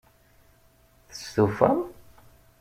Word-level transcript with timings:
Testufam? 1.07 1.77